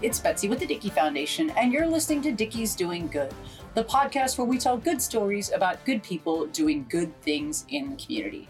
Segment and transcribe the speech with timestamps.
[0.00, 3.34] it's Betsy with the Dickey Foundation, and you're listening to Dickey's Doing Good,
[3.74, 7.96] the podcast where we tell good stories about good people doing good things in the
[7.96, 8.48] community.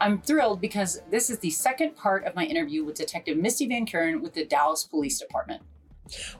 [0.00, 3.86] I'm thrilled because this is the second part of my interview with Detective Misty Van
[3.86, 5.62] Kuren with the Dallas Police Department.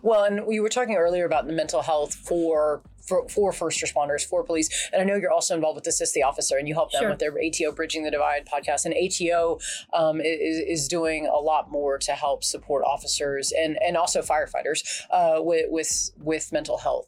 [0.03, 4.25] Well, and we were talking earlier about the mental health for for, for first responders,
[4.27, 4.69] for police.
[4.93, 7.11] And I know you're also involved with Assist the Officer and you help them Sure.
[7.11, 8.85] with their ATO Bridging the Divide podcast.
[8.85, 9.59] And ATO
[9.93, 15.03] um, is, is doing a lot more to help support officers and, and also firefighters
[15.11, 17.07] uh, with, with, with mental health.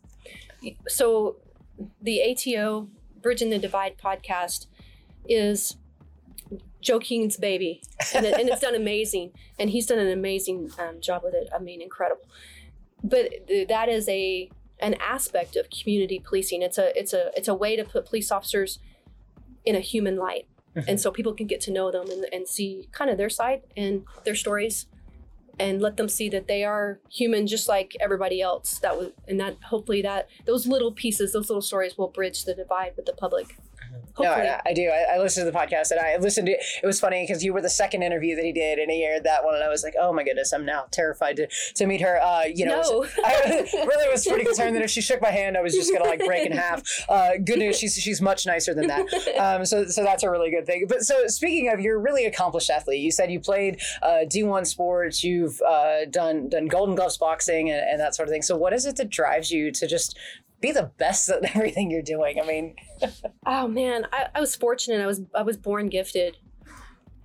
[0.89, 1.37] so
[2.01, 2.89] the ATO
[3.23, 4.67] Bridging the Divide podcast
[5.29, 5.77] is
[6.81, 7.81] Joe Keene's baby,
[8.15, 9.33] and, it, and it's done amazing.
[9.59, 11.49] And he's done an amazing um, job with it.
[11.55, 12.25] I mean, incredible.
[13.03, 16.63] But th- that is a an aspect of community policing.
[16.63, 18.79] It's a it's a it's a way to put police officers
[19.65, 20.47] in a human light,
[20.77, 20.89] mm-hmm.
[20.89, 23.63] and so people can get to know them and, and see kind of their side
[23.77, 24.87] and their stories.
[25.57, 28.81] And let them see that they are human, just like everybody else.
[28.81, 32.55] That was, and that hopefully that those little pieces, those little stories, will bridge the
[32.55, 33.57] divide with the public.
[34.19, 34.89] No, I, I do.
[34.89, 36.61] I, I listened to the podcast and I listened to it.
[36.83, 39.25] It was funny because you were the second interview that he did and he aired
[39.25, 39.55] that one.
[39.55, 42.21] And I was like, oh my goodness, I'm now terrified to, to meet her.
[42.23, 43.07] Uh, you know, No.
[43.25, 46.03] I really was pretty concerned that if she shook my hand, I was just going
[46.03, 46.83] to like break in half.
[47.09, 47.79] Uh, good news.
[47.79, 49.05] She's, she's much nicer than that.
[49.35, 50.87] Um, so, so that's a really good thing.
[50.89, 53.01] But so speaking of, you're a really accomplished athlete.
[53.01, 55.25] You said you played uh, D1 sports.
[55.25, 58.43] You've uh, done, done golden gloves boxing and, and that sort of thing.
[58.43, 60.17] So what is it that drives you to just
[60.65, 62.41] be the best at everything you're doing?
[62.41, 62.77] I mean,
[63.47, 65.01] Oh man, I, I was fortunate.
[65.01, 66.37] I was I was born gifted,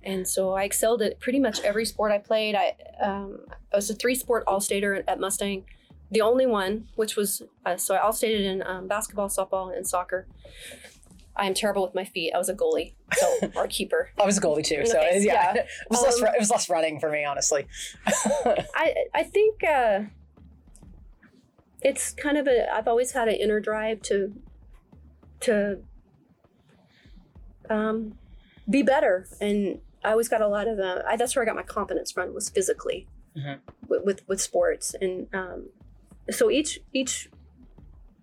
[0.02, 2.54] and so I excelled at pretty much every sport I played.
[2.54, 3.40] I um,
[3.72, 5.64] I was a three sport all stater at, Mustang,
[6.10, 9.86] the only one which was uh, so I all stated in um, basketball, softball, and
[9.86, 10.26] soccer.
[11.36, 12.32] I am terrible with my feet.
[12.34, 14.10] I was a goalie, so or keeper.
[14.20, 15.54] I was a goalie too, so yeah, yeah.
[15.54, 16.16] it was less.
[16.18, 17.66] Um, ru- It was less running for me, honestly.
[18.06, 20.00] I I think uh,
[21.82, 22.72] it's kind of a.
[22.72, 24.32] I've always had an inner drive to
[25.40, 25.78] to
[27.68, 28.14] um,
[28.68, 30.78] be better, and I always got a lot of.
[30.78, 33.60] Uh, I, that's where I got my confidence from was physically Mhm.
[33.88, 35.68] with, with with sports, and um,
[36.30, 37.30] so each each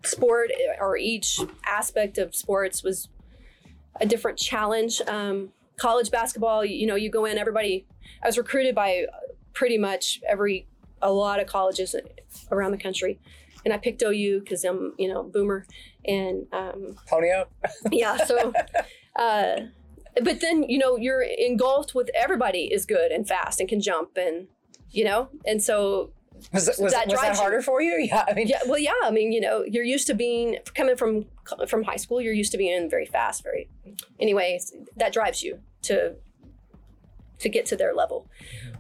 [0.04, 3.10] sport or each aspect of sports was
[4.00, 5.02] a different challenge.
[5.08, 7.86] Um, college basketball, you, you know, you go in, everybody.
[8.24, 9.06] I was recruited by
[9.54, 10.68] pretty much every
[11.02, 11.96] a lot of colleges
[12.52, 13.20] around the country,
[13.68, 15.66] and I picked OU because I'm you know boomer,
[16.06, 17.52] and um, Pony up.
[17.92, 18.54] yeah, so.
[19.16, 19.56] Uh,
[20.24, 24.16] but then you know you're engulfed with everybody is good and fast and can jump
[24.16, 24.48] and
[24.92, 26.12] you know and so
[26.54, 27.42] Was, that- was, That was that drives you.
[27.44, 27.98] harder for you?
[28.12, 30.96] Yeah, I mean, yeah well yeah i mean you know you're used to being coming
[30.96, 31.26] from
[31.68, 33.70] from high school you're used to being very fast very
[34.20, 34.60] anyway
[34.96, 36.16] that drives you to
[37.40, 38.28] to get to their level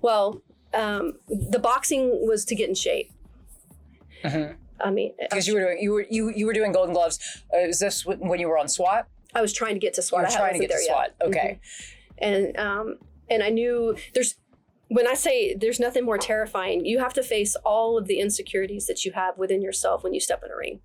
[0.01, 0.41] well
[0.73, 3.11] um, the boxing was to get in shape
[4.23, 4.55] Mhm.
[4.81, 7.19] I mean because you were doing you were you you were doing Golden Gloves.
[7.53, 9.07] Uh, is this when you were on SWAT?
[9.35, 10.81] i was trying to get to You SWAT were I trying to get to there
[10.81, 11.15] yet.
[11.19, 11.27] SWAT.
[11.29, 11.59] Okay.
[12.19, 12.97] and um
[13.29, 14.35] and I knew there's
[14.89, 18.87] when I say there's nothing more terrifying, you have to face all of the insecurities
[18.87, 20.79] that you have within yourself when you step in a ring.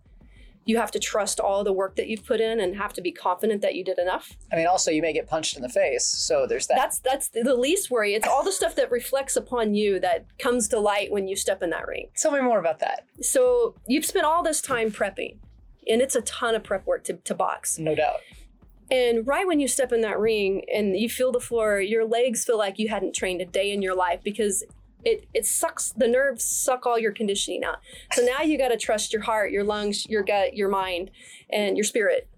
[0.64, 3.10] You have to trust all the work that you've put in and have to be
[3.12, 4.36] confident that you did enough.
[4.52, 6.76] I mean, also you may get punched in the face, so there's that.
[6.76, 8.14] That's that's the least worry.
[8.14, 11.62] It's all the stuff that reflects upon you that comes to light when you step
[11.62, 12.08] in that ring.
[12.16, 13.06] Tell me more about that.
[13.20, 15.38] So you've spent all this time prepping,
[15.88, 17.78] and it's a ton of prep work to, to box.
[17.78, 18.20] No doubt.
[18.90, 22.44] And right when you step in that ring and you feel the floor, your legs
[22.44, 24.64] feel like you hadn't trained a day in your life because
[25.04, 27.78] it it sucks the nerves suck all your conditioning out.
[28.12, 31.10] So now you got to trust your heart, your lungs, your gut, your mind,
[31.50, 32.28] and your spirit.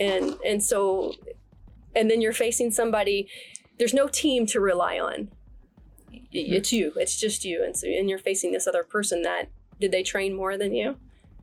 [0.00, 1.14] And and so
[1.94, 3.28] and then you're facing somebody
[3.78, 5.28] there's no team to rely on.
[6.32, 6.92] It's you.
[6.96, 7.62] It's just you.
[7.64, 9.48] And so and you're facing this other person that
[9.80, 10.96] did they train more than you?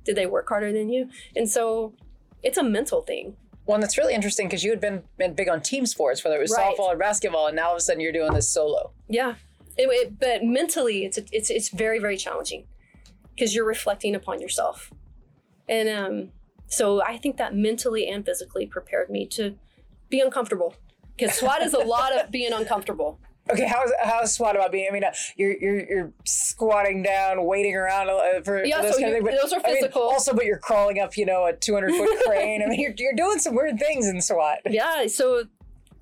[0.04, 1.10] Did they work harder than you?
[1.36, 1.94] And so
[2.42, 3.36] it's a mental thing.
[3.66, 6.36] Well, and that's really interesting because you had been been big on team sports, whether
[6.36, 6.76] it was Right.
[6.76, 8.92] softball or basketball, and now all of a sudden you're doing this solo.
[9.08, 9.36] Yeah,
[9.78, 12.66] it, it- but mentally, it's it's it's very very challenging
[13.36, 14.92] because you're reflecting upon yourself,
[15.68, 16.30] and um,
[16.68, 19.56] so I think that mentally and physically prepared me to
[20.10, 20.76] be uncomfortable
[21.18, 23.20] because SWAT is a lot of being uncomfortable.
[23.50, 24.88] Okay, how's how's SWAT about being?
[24.90, 28.96] I mean, uh, you're you're you're squatting down, waiting around uh, for, Yeah, for this
[28.96, 29.36] so kind of you- thing.
[29.36, 30.02] But, those are I mean, physical.
[30.04, 32.62] also, but you're crawling up, you know, a 200 foot crane.
[32.62, 34.60] I mean, you're you're doing some weird things in SWAT.
[34.70, 35.46] Yeah, so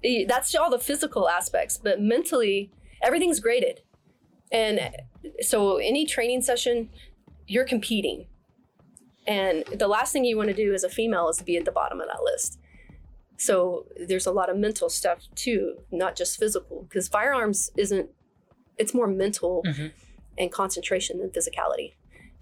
[0.04, 2.72] eh, that's all the physical aspects, but mentally,
[3.02, 3.82] everything's graded,
[4.52, 4.80] and
[5.42, 6.90] so any training session,
[7.48, 8.28] you're competing,
[9.28, 11.66] and the last thing you want to do as a female is to be at
[11.66, 12.60] the bottom of that list.
[13.38, 18.10] So there's a lot of mental stuff too, not just physical, because firearms isn't.
[18.78, 19.92] It's more mental, Mhm.
[20.38, 21.94] and concentration than physicality.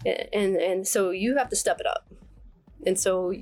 [0.06, 2.08] A- And and so you have to step it up.
[2.86, 3.34] And so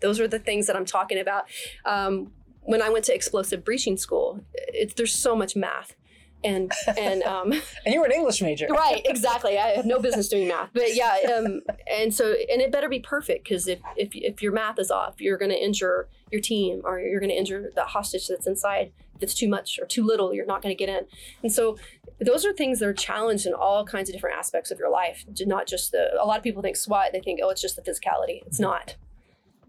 [0.00, 1.44] those are the things that I'm talking about.
[1.84, 2.32] Um,
[2.62, 5.96] when I went to explosive breaching school, it, there's so much math.
[6.44, 7.52] And and um,
[7.84, 8.66] And you were an English major.
[8.68, 9.58] right exactly.
[9.58, 10.70] I have no business doing math.
[10.72, 11.60] But yeah um,
[11.90, 15.20] and so and it better be perfect because if, if if your math is off
[15.20, 18.92] you're going to injure your team or you're going to injure the hostage that's inside.
[19.16, 21.06] If it's too much or too little you're not going to get in.
[21.42, 21.76] And so
[22.20, 25.24] those are things that are challenged in all kinds of different aspects of your life.
[25.40, 27.82] Not just the a lot of people think swat they think oh it's just the
[27.82, 28.44] physicality.
[28.46, 28.96] It's not.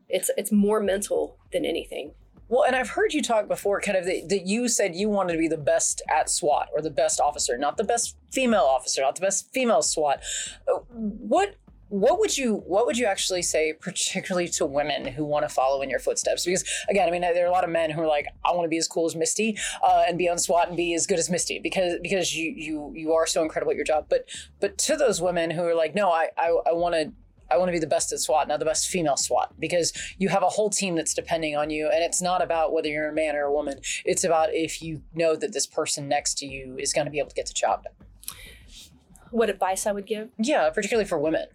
[0.09, 2.13] It's it's more mental than anything
[2.49, 5.33] Well, and I've heard you talk before, kind of that, that you said you wanted
[5.33, 9.01] to be the best at SWAT or the best officer, not the best female officer,
[9.01, 10.21] not the best female SWAT.
[10.67, 11.55] Uh, What
[11.93, 15.83] what would you what would you actually say, particularly to women who want to follow
[15.83, 16.43] in your footsteps?
[16.43, 18.65] Because again, I mean, there are a lot of men who are like, I want
[18.65, 21.19] to be as cool as Misty uh, and be on SWAT and be as good
[21.19, 24.07] as Misty because because you you you are so incredible at your job.
[24.09, 24.27] But
[24.59, 27.13] but to those women who are like, no, I I, I want to
[27.51, 30.29] I want to be the best at SWAT, not the best female SWAT, because you
[30.29, 31.85] have a whole team that's depending on you.
[31.93, 33.79] And it's not about whether you're a man or a woman.
[34.05, 37.19] It's about if you know that this person next to you is going to be
[37.19, 37.93] able to get the job done.
[39.31, 41.45] what advice i would give Yeah, particularly for women.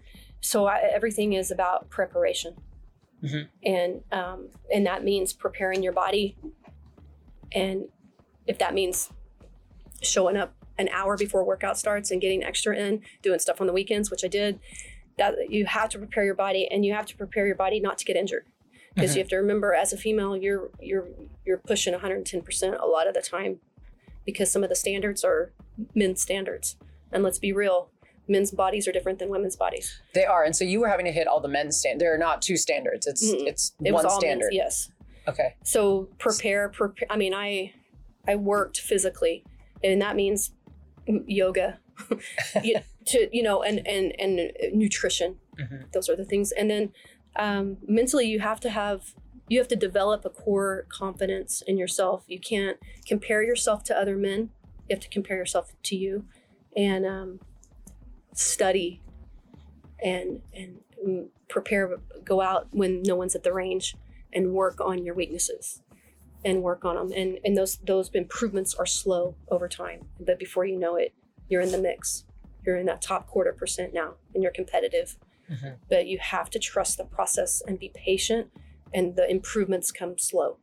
[0.40, 2.54] so I, everything is about preparation
[3.22, 3.48] Mhm.
[3.64, 6.36] and um, and that means preparing your body
[7.52, 7.84] and
[8.46, 9.10] if that means
[10.02, 13.72] showing up an hour before workout starts and getting extra in doing stuff on the
[13.72, 14.60] weekends which i did
[15.18, 17.98] that you have to prepare your body and you have to prepare your body not
[17.98, 18.46] to get injured
[18.94, 19.24] because you mm-hmm.
[19.24, 21.06] have to remember as a female you're you're
[21.44, 23.60] you're pushing 110% a lot of the time
[24.24, 25.52] because some of the standards are
[25.94, 26.76] men's standards
[27.12, 27.90] and let's be real
[28.28, 30.44] men's bodies are different than women's bodies They are.
[30.44, 32.00] And so you were having to hit all the men's stand.
[32.00, 33.06] There are not two standards.
[33.06, 33.46] It's Mm-mm.
[33.46, 34.48] it's it one standard.
[34.50, 34.90] men's yes
[35.26, 35.54] Okay.
[35.62, 37.74] so prepare prepare i mean i
[38.26, 39.44] i worked physically
[39.84, 40.52] and that means
[41.26, 41.78] yoga
[43.08, 45.36] to you know and and and nutrition.
[45.58, 45.92] Mhm.
[45.92, 46.52] those are the things.
[46.52, 46.92] And then
[47.36, 49.14] um, mentally you have to have
[49.48, 52.24] you have to develop a core confidence in yourself.
[52.28, 52.76] You can't
[53.06, 54.50] compare yourself to other men.
[54.88, 56.24] You have to compare yourself to you
[56.76, 57.40] and um,
[58.34, 59.02] study
[60.02, 63.96] and and mm, prepare go out when no one's at the range
[64.32, 65.82] and work on your weaknesses
[66.44, 70.64] and work on them and and those those improvements are slow over time but before
[70.64, 71.12] you know it
[71.48, 72.24] you're in the mix
[72.68, 75.16] you're in that top quarter percent now and you're competitive
[75.50, 75.78] Mhm.
[75.88, 78.50] but you have to trust the process and be patient
[78.92, 80.58] and the improvements come slow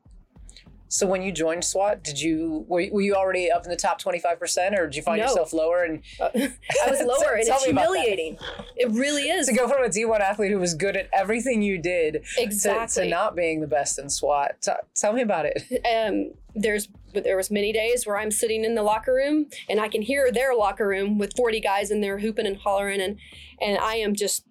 [0.95, 3.75] So when you joined SWAT, did you were, you- were you already up in the
[3.75, 5.27] top twenty five percent, or did you find No.
[5.27, 5.83] yourself lower?
[5.83, 8.37] And Uh, i was lower and it's humiliating
[8.77, 11.61] it really is to go from a D one athlete who was good at everything
[11.61, 15.45] you did to, exactly to not being the best in SWAT, T- tell me about
[15.45, 15.63] it.
[15.95, 19.89] um, there's there was many days where I'm sitting in the locker room and I
[19.89, 23.17] can hear their locker room with 40 guys in there hooping and hollering and
[23.61, 24.45] and I am just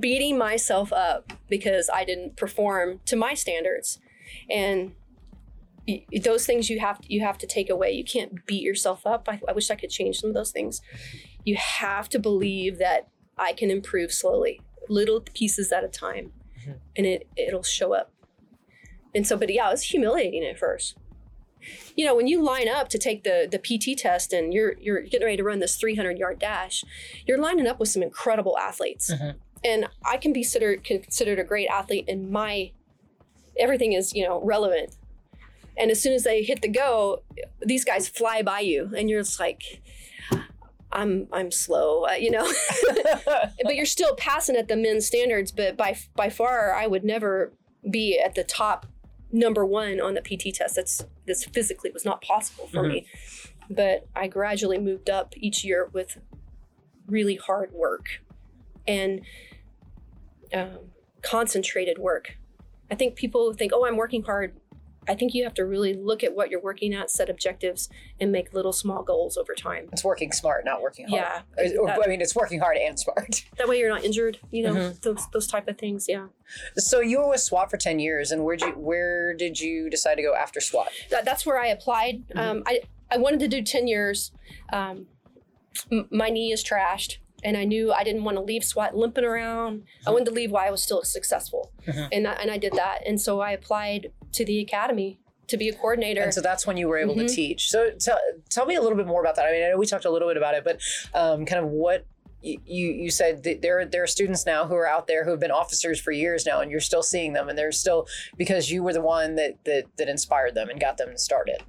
[0.00, 4.00] beating myself up because I didn't perform to my standards
[4.50, 4.94] and
[6.22, 9.40] those things you have you have to take away you can't beat yourself up I,
[9.48, 10.80] I wish I could change some of those things
[11.44, 16.32] you have to believe that I can improve slowly little pieces at a time
[16.64, 16.78] Mhm.
[16.96, 18.12] and it it'll show up
[19.14, 20.96] and so, but yeah, it was humiliating at first.
[21.94, 25.02] You know, when you line up to take the the PT test and you're you're
[25.02, 26.82] getting ready to run this 300 yard dash,
[27.26, 29.34] you're lining up with some incredible athletes, Mhm.
[29.64, 32.06] and I can be considered considered a great athlete.
[32.08, 32.72] And my
[33.58, 34.96] everything is you know relevant.
[35.76, 37.22] And as soon as they hit the go,
[37.60, 39.82] these guys fly by you, and you're just like,
[40.92, 42.50] I'm I'm slow, uh, you know.
[43.64, 45.50] but you're still passing at the men's standards.
[45.50, 47.52] But by by far, I would never
[47.90, 48.86] be at the top
[49.32, 50.76] number one on the PT test.
[50.76, 53.06] That's this physically was not possible for me.
[53.70, 56.18] But I gradually moved up each year with
[57.06, 58.20] really hard work
[58.86, 59.22] and
[60.52, 60.78] um,
[61.22, 62.36] concentrated work.
[62.90, 64.54] I think people think, oh, I'm working hard.
[65.08, 67.88] I think you have to really look at what you're working at, set objectives,
[68.20, 69.88] and make little small goals over time.
[69.92, 71.22] it's working smart, not working hard.
[71.56, 73.44] Yeah, Or- that- I mean, it's working hard and smart.
[73.58, 74.38] That way, you're not injured.
[74.50, 75.00] You know, Mhm.
[75.02, 76.06] those those type of things.
[76.08, 76.28] Yeah.
[76.76, 79.90] So you were with SWAT for ten years, and where did you where did you
[79.90, 80.90] decide to go after SWAT?
[81.10, 82.28] that, that's where I applied.
[82.28, 82.38] Mm-hmm.
[82.38, 82.80] Um, I
[83.10, 84.30] I wanted to do ten years.
[84.72, 85.06] Um,
[85.90, 89.24] m- my knee is trashed, and I knew I didn't want to leave SWAT limping
[89.24, 89.84] around.
[90.06, 92.08] I wanted to leave while I was still successful, Mhm.
[92.12, 93.00] and that, and I did that.
[93.06, 95.18] And so I applied to the academy
[95.48, 96.22] to be a coordinator.
[96.22, 97.28] And so that's when you were able Mhm.
[97.28, 97.68] to teach.
[97.68, 98.18] So tell,
[98.48, 99.44] tell me a little bit more about that.
[99.46, 100.78] I mean, I know we talked a little bit about it, but
[101.14, 102.04] um, kind of what
[102.44, 105.38] you you said that there there are students now who are out there who have
[105.38, 108.06] been officers for years now, and you're still seeing them, and they're still
[108.36, 111.62] because you were the one that that that inspired them and got them started.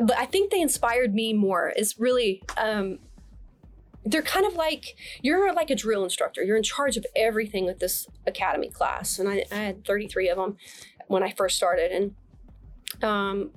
[0.00, 1.72] but I think they inspired me more.
[1.76, 2.98] It's really um,
[4.04, 6.42] they're kind of like you're like a drill instructor.
[6.42, 10.36] You're in charge of everything with this academy class, and I, I had 33 of
[10.38, 10.56] them
[11.06, 12.14] when I first started, and
[13.04, 13.50] um,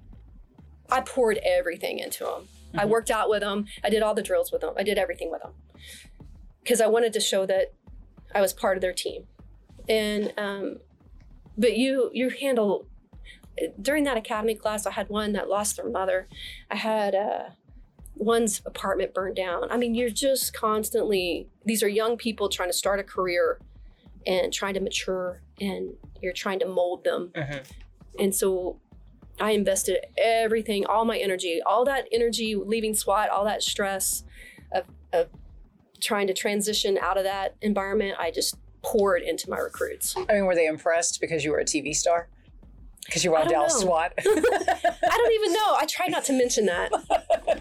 [0.89, 2.47] I poured everything into them.
[2.77, 2.89] I Mhm.
[2.89, 3.65] worked out with them.
[3.83, 4.73] I did all the drills with them.
[4.77, 5.53] I did everything with them
[6.61, 7.73] because I wanted to show that
[8.33, 9.27] I was part of their team.
[9.87, 10.79] And um,
[11.57, 12.87] but you you handle
[13.81, 14.85] during that academy class.
[14.85, 16.27] I had one that lost their mother.
[16.69, 17.49] I had uh,
[18.15, 19.69] one's apartment burned down.
[19.72, 21.48] I mean, you're just constantly.
[21.65, 23.60] These are young people trying to start a career
[24.25, 27.31] and trying to mature, and you're trying to mold them.
[27.36, 27.63] Mhm.
[28.19, 28.79] And so
[29.39, 34.24] I invested everything, all my energy, all that energy leaving SWAT, all that stress
[34.72, 35.27] of, of
[36.01, 38.15] trying to transition out of that environment.
[38.17, 40.15] I just poured into my recruits.
[40.29, 42.29] I mean, were they impressed because you were a TV star?
[43.05, 43.81] Because you were I on Dallas know.
[43.88, 44.13] SWAT.
[44.19, 45.75] I don't even know.
[45.77, 46.91] I tried not to mention that.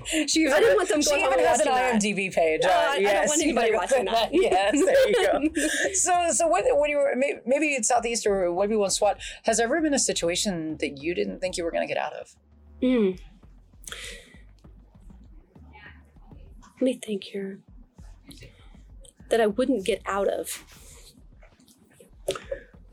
[0.28, 2.02] she even, I didn't want them she going home even has an watching that.
[2.02, 2.60] IMDb page.
[2.62, 4.28] No, uh, I- I don't want anybody watching that.
[4.32, 5.62] yes, there you go.
[5.94, 7.14] so, so when, when you were
[7.46, 11.14] maybe in Southeast or maybe one SWAT, has there ever been a situation that you
[11.14, 12.34] didn't think you were going to get out of?
[12.82, 13.18] Mm.
[16.74, 17.60] Let me think here.
[19.30, 20.64] That I wouldn't get out of.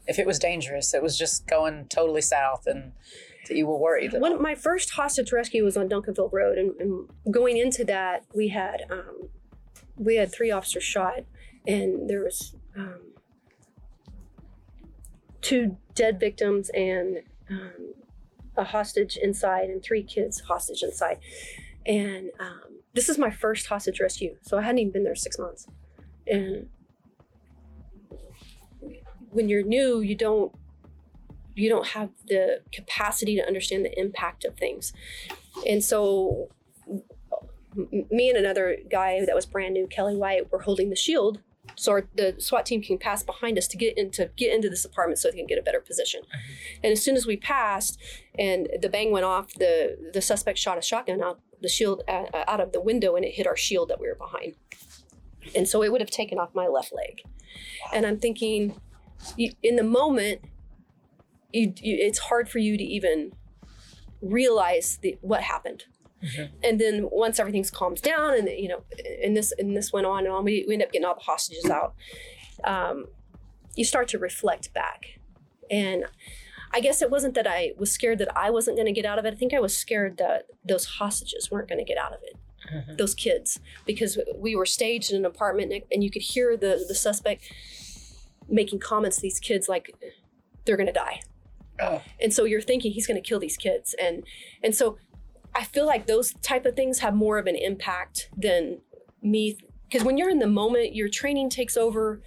[0.08, 2.94] If it was dangerous, it was just going totally south, and
[3.48, 4.12] that you were worried.
[4.12, 8.26] That, One, my first hostage rescue was on Duncanville Road, and, and going into that,
[8.34, 9.30] we had um,
[9.98, 11.24] we had three officers shot,
[11.68, 13.02] and there was um,
[15.42, 17.20] two dead victims and
[17.50, 17.94] um,
[18.58, 21.18] a hostage inside, and three kids hostage inside.
[21.86, 25.40] And um, this is my first hostage rescue, so I hadn't even been there six
[25.40, 25.68] months.
[26.28, 26.68] And
[29.30, 30.54] when you're new, you don't
[31.56, 34.94] you don't have the capacity to understand the impact of things.
[35.68, 36.50] And so
[37.76, 41.40] me and another guy that was brand new, Kelly White, were holding the shield
[41.76, 44.86] so our, the SWAT team can pass behind us to get into get into this
[44.86, 46.22] apartment so they can get a better position.
[46.84, 48.00] And as soon as we passed
[48.38, 52.26] and the bang went off, the the suspect shot a shotgun out the shield uh,
[52.48, 54.56] out of the window and it hit our shield that we were behind.
[55.56, 57.22] And so it would have taken off my left leg.
[57.94, 58.80] And I'm thinking,
[59.38, 60.42] in the moment,
[61.54, 63.32] you, you, it's hard for you to even
[64.22, 65.86] realize the, what happened.
[66.24, 66.52] Mhm.
[66.64, 68.84] And then once everything's calms down, and you know,
[69.24, 71.22] and this and this went on and on, we, we end up getting all the
[71.22, 71.96] hostages out.
[72.64, 73.08] Um,
[73.76, 75.18] you start to reflect back,
[75.72, 76.06] and
[76.72, 79.18] I guess it wasn't that I was scared that I wasn't going to get out
[79.18, 79.34] of it.
[79.34, 82.36] I think I was scared that those hostages weren't going to get out of it
[82.72, 82.98] Mhm.
[83.00, 86.86] those kids because we were staged in an apartment and- and you could hear the
[86.88, 87.52] the suspect
[88.48, 89.96] making comments to these kids like
[90.66, 91.22] they're going to die
[91.82, 92.02] Oh.
[92.22, 94.24] and so you're thinking he's going to kill these kids and
[94.64, 94.98] and so
[95.56, 98.80] i feel like those type of things have more of an impact than
[99.22, 99.58] me
[99.90, 102.22] because when you're in the moment your training takes over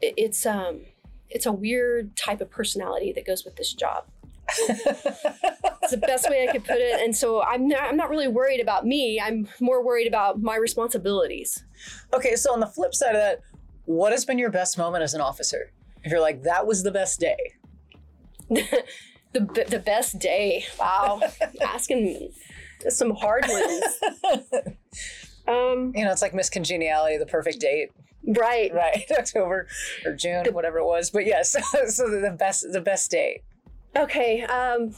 [0.00, 0.82] It- it's um
[1.28, 4.04] it's a weird type of personality that goes with this job
[4.68, 7.00] it's the best way I could put it.
[7.00, 9.20] And so I'm not, I'm not really worried about me.
[9.20, 11.62] I'm more worried about my responsibilities.
[12.12, 13.42] okay, so on the flip side of that,
[13.84, 15.70] what has been your best moment as an officer?
[16.02, 17.36] If you're like, that was the best day.
[19.32, 20.64] the the best day.
[20.78, 21.22] Wow,
[21.62, 22.32] asking
[22.88, 23.84] some hard ones.
[25.48, 27.90] Um, You know, it's like Miss Congeniality, the perfect date,
[28.24, 28.72] right.
[28.72, 29.04] right?
[29.18, 29.66] October
[30.04, 31.10] or June, whatever it was.
[31.10, 31.56] But yes,
[31.88, 33.42] so the best, the best date.
[33.96, 34.42] Okay.
[34.42, 34.94] Um,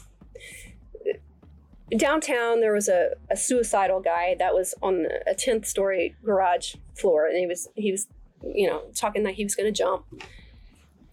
[1.97, 7.25] downtown, there was a, a suicidal guy that was on a tenth story garage floor,
[7.25, 8.07] and he was he was,
[8.43, 10.05] you know, talking that he was going to jump.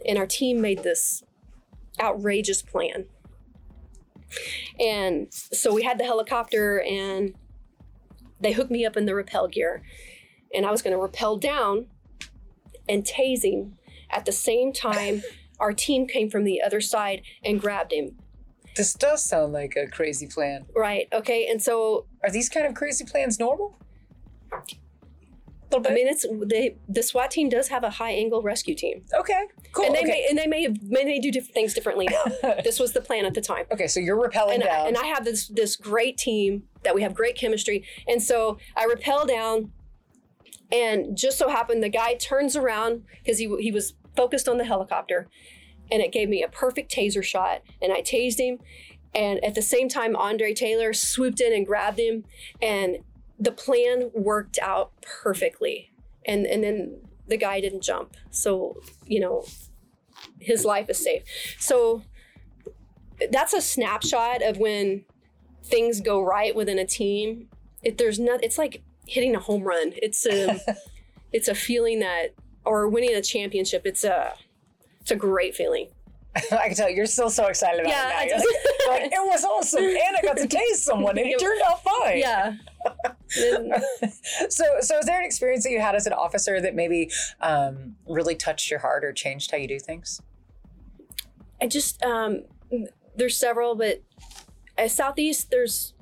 [0.07, 1.23] And our team made this
[2.01, 3.07] outrageous plan.
[4.79, 7.35] And so we had the helicopter, and
[8.41, 9.83] they hooked me up in the rappel gear,
[10.55, 11.87] and I was going to rappel down
[12.89, 13.77] and tase him
[14.11, 15.23] at the same time.
[15.61, 18.17] Our team came from the other side and grabbed him.
[18.77, 20.65] This does sound like a crazy plan.
[20.75, 21.07] Right.
[21.13, 21.49] Okay.
[21.49, 23.79] And so Are these kind of crazy plans normal?
[25.73, 29.45] I mean, it's they the SWAT team does have a high angle rescue team, okay,
[29.73, 29.85] cool.
[29.85, 30.09] and they okay.
[30.09, 32.55] may and they may have may they do different things differently now.
[32.65, 33.67] this was the plan at the time.
[33.73, 34.87] okay, so you're rappelling and I, down.
[34.89, 38.87] and I have this this great team that we have great chemistry, and so I
[38.87, 39.73] rappel down,
[40.73, 44.65] and just so happened the guy turns around because he he was focused on the
[44.65, 45.29] helicopter,
[45.91, 48.59] and it gave me a perfect taser shot, and I tased him,
[49.15, 52.25] and at the same time Andre Taylor swooped in and grabbed him,
[52.61, 52.99] and
[53.41, 55.91] the plan worked out perfectly,
[56.27, 59.45] and and then the guy didn't jump, so you know
[60.39, 61.23] his life is safe.
[61.59, 62.03] So
[63.31, 65.05] that's a snapshot of when
[65.65, 67.49] things go right within a team.
[67.83, 68.45] It, there's not.
[68.45, 69.93] It's like hitting a home run.
[69.97, 70.77] It's um, a
[71.33, 73.83] it's a feeling that or winning a championship.
[73.87, 74.35] It's a
[75.01, 75.89] it's a great feeling.
[76.53, 78.39] I can tell you're still so excited about Yeah, it now.
[78.39, 78.47] Just-
[78.89, 81.83] like, like, it was awesome, and I got to taste someone, and it turned out
[81.83, 82.19] fine.
[82.19, 82.55] Yeah.
[84.49, 87.95] So, so is there an experience that you had as an officer that maybe um,
[88.09, 90.21] really touched your heart or changed how you do things?
[91.63, 92.43] I just um
[93.15, 94.03] there's several, but
[94.77, 95.95] at Southeast there's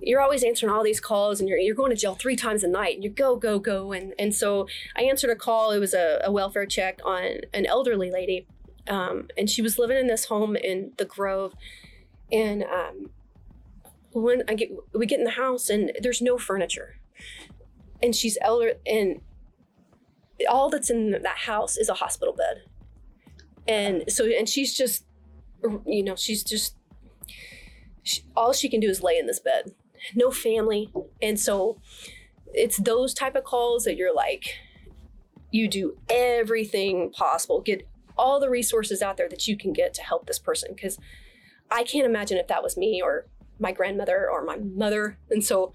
[0.00, 2.68] you're always answering all these calls and you're, you're going to jail three times a
[2.68, 2.94] night.
[2.94, 3.92] And you go go go.
[3.92, 5.72] And and so i answered a call.
[5.72, 8.46] It was a, a welfare check on an elderly lady
[8.88, 11.54] um, and she was living in this home in the grove.
[12.32, 13.10] And um,
[14.12, 16.96] when i get we get in the house and there's no furniture.
[18.02, 19.20] And she's elder and
[20.48, 22.62] all that's in that house is a hospital bed.
[23.66, 25.04] And so and she's just
[25.86, 26.76] you know she's just
[28.02, 29.72] she, all she can do is lay in this bed.
[30.14, 30.92] No family.
[31.20, 31.80] And so
[32.54, 34.54] it's those type of calls that you're like
[35.50, 37.60] you do everything possible.
[37.60, 37.86] Get
[38.16, 40.72] all the resources out there that you can get to help this person.
[40.74, 40.98] Because
[41.70, 43.26] i can't imagine if that was me or
[43.58, 45.72] my grandmother or my mother and so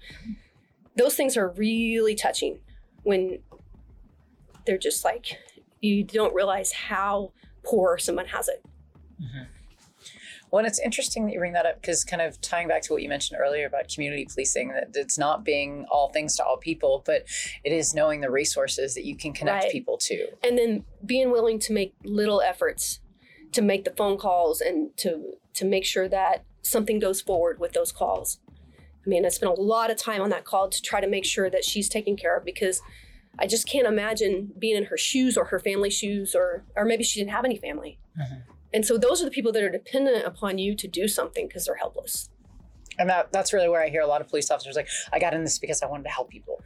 [0.96, 2.60] those things are really touching
[3.02, 3.38] when
[4.66, 5.38] they're just like
[5.80, 7.32] you don't realize how
[7.64, 8.62] poor someone has it
[9.20, 9.44] mm-hmm.
[10.50, 12.92] Well, and it's interesting that you bring that up because, kind of tying back to
[12.92, 16.58] what you mentioned earlier about community policing, that it's not being all things to all
[16.58, 17.24] people, but
[17.64, 19.72] it is knowing the resources that you can connect Right.
[19.72, 20.28] people to.
[20.44, 23.00] and then being willing to make little efforts
[23.50, 27.72] to make the phone calls and to to make sure that something goes forward with
[27.72, 28.38] those calls
[29.04, 31.24] i mean i spent a lot of time on that call to try to make
[31.24, 32.80] sure that she's taken care of because
[33.38, 37.04] i just can't imagine being in her shoes or her family shoes or or maybe
[37.04, 38.42] she didn't have any family Mhm.
[38.72, 41.64] and so those are the people that are dependent upon you to do something because
[41.66, 42.30] they're helpless
[42.98, 45.34] And that, that's really where I hear a lot of police officers like, I got
[45.34, 46.62] in this because I wanted to help people.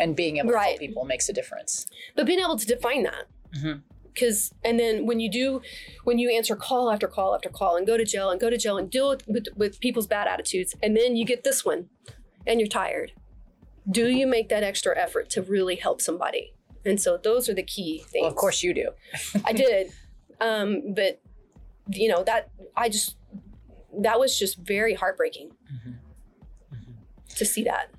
[0.00, 1.86] And being able to help people makes a difference.
[2.16, 3.24] but being able to define that
[3.56, 3.82] Mhm.
[4.12, 5.60] Because and then when you do
[6.04, 8.56] when you answer call after call after call and go to jail and go to
[8.58, 11.88] jail and deal with, with, with people's bad attitudes and then you get this one
[12.46, 13.12] and you're tired
[13.90, 16.52] do you make that extra effort to really help somebody?
[16.84, 18.22] And so those are the key things.
[18.22, 18.90] Well, of course you do.
[19.44, 19.90] i did.
[20.40, 21.20] Um, but
[21.88, 23.16] you know that i just
[24.02, 25.98] that was just very heartbreaking Mhm.
[27.36, 27.90] to see that.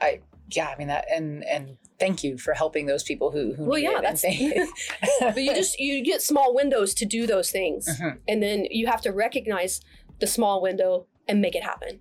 [0.00, 3.64] I Yeah, I mean that, and and thank you for helping those people who who
[3.64, 4.22] Well, need yeah, that's-
[5.20, 8.18] but you just you get small windows to do those things Mhm.
[8.28, 9.80] and then you have to recognize
[10.20, 12.00] the small window and make it happen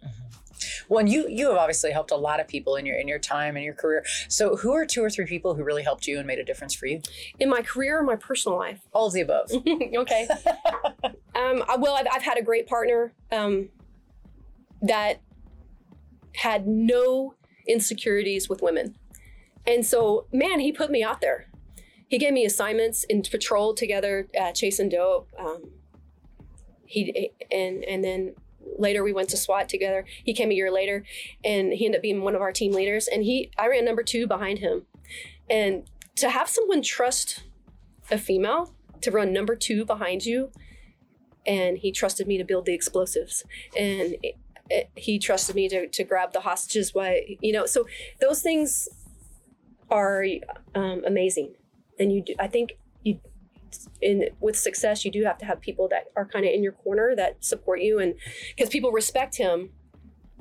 [0.89, 3.19] Well, and you you have obviously helped a lot of people in your in your
[3.19, 4.03] time and your career.
[4.29, 6.73] So, who are two or three people who really helped you and made a difference
[6.73, 7.01] for you?
[7.39, 9.47] in my career or my personal life All of the above.
[10.03, 10.27] okay
[11.41, 13.69] um I, well I've, I've had a great partner um
[14.81, 15.13] that
[16.35, 17.33] had no
[17.67, 18.95] insecurities with women
[19.67, 21.47] and so man he put me out there
[22.07, 25.63] he gave me assignments in patrol together uh, chasing doe um,
[26.85, 28.33] he and and then
[28.77, 30.05] later we went to SWAT together.
[30.23, 31.03] He came a year later
[31.43, 34.03] and he ended up being one of our team leaders and he I ran number
[34.03, 34.85] 2 behind him.
[35.49, 37.43] And to have someone trust
[38.11, 40.51] a female to run number 2 behind you
[41.45, 43.43] and he trusted me to build the explosives
[43.77, 44.35] and it,
[44.69, 47.85] it- he trusted me to, to grab the hostages why you know so
[48.19, 48.89] those things
[49.89, 50.25] are
[50.75, 51.55] um, amazing.
[51.99, 52.73] And you do, I think
[53.03, 53.19] you
[54.01, 56.71] in with success you do have to have people that are kind of in your
[56.71, 58.15] corner that support you and
[58.55, 59.71] because people respect him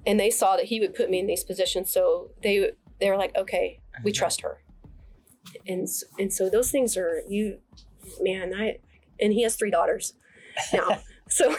[0.06, 1.90] and they saw that he would put me in these positions.
[1.90, 4.62] So they they were like okay we trust her.
[5.66, 7.59] And and so those things are you
[8.20, 8.78] man i
[9.20, 10.14] and he has three daughters
[10.72, 11.00] now.
[11.28, 11.56] So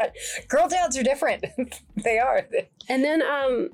[0.48, 1.46] Girl dads are different.
[1.96, 2.46] they are.
[2.86, 3.70] and then um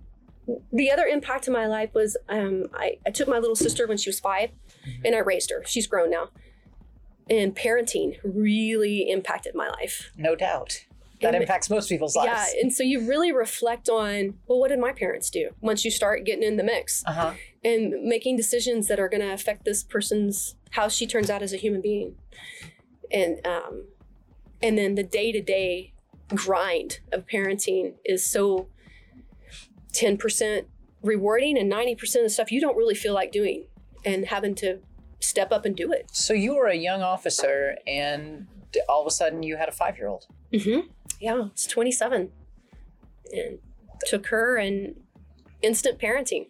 [0.73, 3.97] the other impact in my life was um I, I took my little sister when
[3.99, 4.51] she was five
[5.05, 6.29] and i raised her she's grown now
[7.31, 10.85] and parenting really impacted my life No doubt.
[11.21, 12.53] That And- impacts most people's lives.
[12.53, 15.91] Yeah, and so you really reflect on, well, what did my parents do once you
[15.93, 17.33] start getting in the mix Uh huh.
[17.65, 21.53] and making decisions that are going to affect this person's how she turns out as
[21.53, 22.17] a human being,
[23.13, 23.85] and um,
[24.61, 25.93] and then the day to day
[26.35, 28.67] grind of parenting is so
[29.93, 30.67] ten percent
[31.03, 33.67] rewarding and ninety percent of the stuff you don't really feel like doing,
[34.05, 34.81] and having to
[35.21, 36.07] step up and do it.
[36.13, 38.47] So you were a young officer, and
[38.89, 40.27] all of a sudden you had a five year old.
[40.53, 40.89] Mm-hmm.
[41.21, 42.31] Yeah, it's 27.
[43.33, 43.59] And
[44.07, 44.97] took her and
[45.63, 46.49] instant parenting.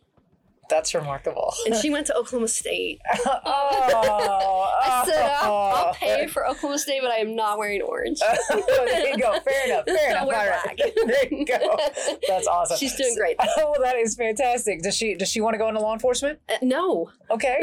[0.73, 1.53] That's remarkable.
[1.67, 3.03] And she went to Oklahoma State.
[3.27, 5.93] oh, I said, I'll, I'll oh.
[5.93, 8.21] pay for Oklahoma State, but I am not wearing orange.
[8.49, 9.39] there you go.
[9.41, 9.85] Fair enough.
[9.85, 10.23] Fair enough.
[10.23, 10.79] All right.
[11.07, 11.79] there you go.
[12.27, 12.79] That's awesome.
[12.79, 13.37] She's doing great.
[13.59, 14.81] Oh, that is fantastic.
[14.81, 16.39] Does she does she want to go into law enforcement?
[16.49, 17.11] Uh, no.
[17.31, 17.63] Okay.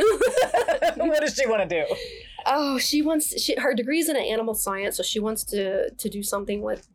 [0.98, 1.95] what does she want to do?
[2.45, 6.22] Oh, she wants she, her degree's in animal science, so she wants to to do
[6.22, 6.88] something with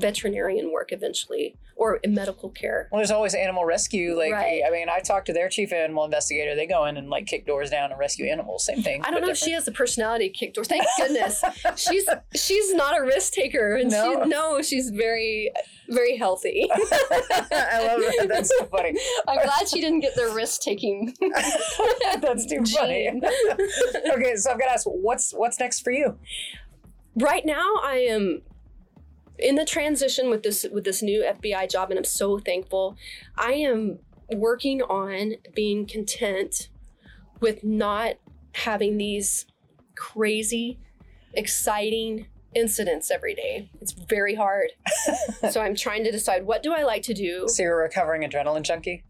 [0.00, 2.88] veterinarian work eventually or in medical care.
[2.90, 4.16] Well, there's always animal rescue.
[4.16, 4.62] Like, Right.
[4.66, 6.54] I mean, I talked to their chief animal investigator.
[6.54, 8.64] They go in and like kick doors down and rescue animals.
[8.64, 9.02] Same thing.
[9.04, 10.68] I don't know if she has the personality to kick doors.
[10.68, 11.42] Thank goodness.
[11.76, 14.22] she's she's not a risk taker, and No?
[14.24, 15.50] she no, she's very
[15.88, 16.68] very healthy.
[16.72, 18.26] I love that.
[18.28, 18.98] That's so funny.
[19.28, 21.14] I'm glad she didn't get the risk taking.
[22.20, 23.08] That's too funny.
[24.12, 26.18] Okay, so I've got to ask, what's what's next for you?
[27.18, 28.42] right now, I am
[29.38, 32.96] in the transition with this with this new FBI job, and I'm so thankful.
[33.36, 33.98] I am
[34.30, 36.68] working on being content
[37.40, 38.14] with not
[38.52, 39.46] having these
[39.94, 40.78] crazy,
[41.34, 43.70] exciting incidents every day.
[43.80, 44.70] It's very hard.
[45.50, 47.46] so I'm trying to decide what do I like to do.
[47.48, 49.04] So you're a recovering adrenaline junkie.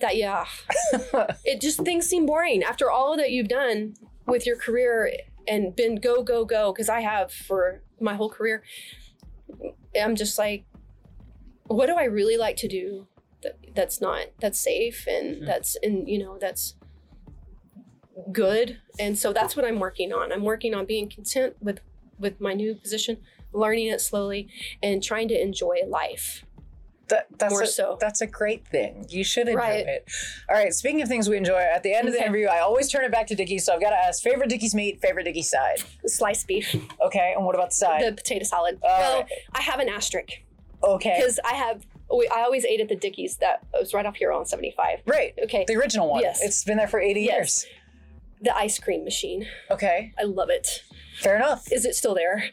[0.00, 0.46] that yeah
[1.44, 3.94] it just things seem boring after all that you've done
[4.26, 5.12] with your career
[5.48, 8.62] and been go go go because i have for my whole career.
[10.00, 10.64] I'm just like
[11.66, 13.06] what do i really like to do
[13.42, 15.46] that, that's not that's safe and Mhm.
[15.46, 16.74] that's and you know that's
[18.30, 18.78] good?
[18.98, 20.32] And so that's what i'm working on.
[20.32, 21.80] I'm working on being content with
[22.18, 23.18] with my new position
[23.52, 24.48] learning it slowly
[24.82, 26.44] and trying to enjoy life
[27.12, 27.98] That, that's More a, so.
[28.00, 29.04] That's a great thing.
[29.10, 29.86] You should enjoy Right.
[29.86, 30.08] it.
[30.48, 30.72] All right.
[30.72, 32.26] Speaking of things we enjoy, at the end of the Okay.
[32.26, 33.58] interview, I always turn it back to Dickey.
[33.58, 35.82] So I've got to ask: favorite Dickey's meat, favorite Dickie side.
[36.06, 37.34] sliced beef Okay.
[37.36, 38.02] And what about the side?
[38.02, 40.30] the potato salad All well i have an asterisk
[40.82, 41.16] okay.
[41.18, 44.32] because I have we- I always ate at the Dickey's that was right off here
[44.32, 45.00] on 75.
[45.06, 45.34] Right.
[45.44, 45.64] Okay.
[45.68, 46.22] The original one.
[46.22, 46.40] Yes.
[46.42, 47.34] It's been there for 80 Yes.
[47.36, 47.66] years.
[48.40, 49.46] The ice cream machine.
[49.70, 50.12] Okay.
[50.18, 50.82] I love it.
[51.20, 51.70] Fair enough.
[51.70, 52.44] Is it still there?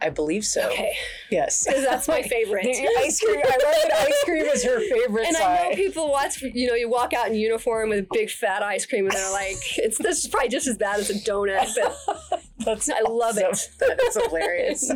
[0.00, 0.62] I believe so.
[0.68, 0.92] Okay.
[1.30, 1.64] Yes.
[1.68, 2.66] 'Cause that's my favorite.
[2.98, 3.40] Ice cream.
[3.44, 6.74] I love that ice cream is her favorite And I know people watch, you know,
[6.74, 10.24] you walk out in uniform with big fat ice cream and they're like, it's this
[10.24, 13.70] is probably just as bad as a donut, but That's I love it.
[13.78, 14.90] That's hilarious.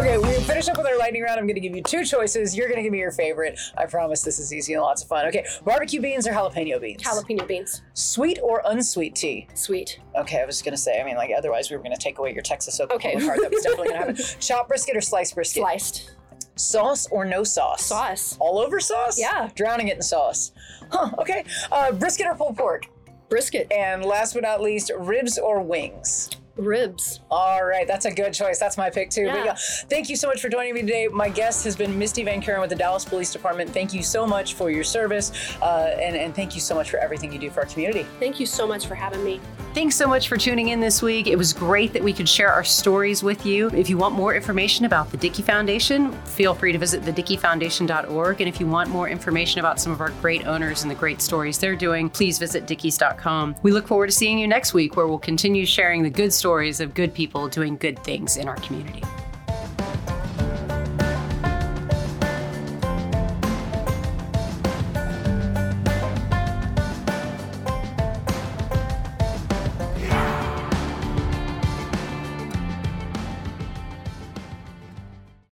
[0.00, 1.38] Okay, we finish up with our lightning round.
[1.38, 2.56] I'm going to give you two choices.
[2.56, 3.60] You're going to give me your favorite.
[3.76, 5.26] I promise this is easy and lots of fun.
[5.26, 7.02] Okay, barbecue beans or jalapeno beans?
[7.02, 7.82] Jalapeno beans.
[7.92, 9.46] Sweet or unsweet tea?
[9.52, 10.00] Sweet.
[10.16, 12.18] Okay, I was going to say, I mean, like, otherwise we were going to take
[12.18, 13.26] away your Texas Oklahoma Okay.
[13.26, 13.40] card.
[13.42, 14.24] That was definitely going to happen.
[14.40, 15.60] Chopped brisket or sliced brisket?
[15.60, 16.10] Sliced.
[16.56, 17.84] Sauce or no sauce?
[17.84, 18.38] Sauce.
[18.40, 19.18] All over sauce?
[19.20, 19.50] Yeah.
[19.54, 20.52] Drowning it in sauce.
[20.92, 21.44] Huh, okay.
[21.70, 22.86] Uh, brisket or pulled pork?
[23.28, 23.70] Brisket.
[23.70, 26.30] And last but not least, ribs or wings?
[26.56, 27.20] Ribs.
[27.30, 28.58] All right, that's a good choice.
[28.58, 29.22] That's my pick too.
[29.22, 29.44] Yeah.
[29.44, 29.56] yeah,
[29.88, 31.08] thank you so much for joining me today.
[31.08, 33.70] My guest has been Misty Van Kuren with the Dallas Police Department.
[33.70, 35.32] Thank you so much for your service,
[35.62, 38.06] uh, and, and thank you so much for everything you do for our community.
[38.18, 39.40] Thank you so much for having me.
[39.72, 41.28] Thanks so much for tuning in this week.
[41.28, 43.70] It was great that we could share our stories with you.
[43.70, 48.40] If you want more information about the Dickey Foundation, feel free to visit thedickeyfoundation.org.
[48.40, 51.22] And if you want more information about some of our great owners and the great
[51.22, 53.54] stories they're doing, please visit dickeys.com.
[53.62, 56.80] We look forward to seeing you next week where we'll continue sharing the good stories
[56.80, 59.02] of good people doing good things in our community.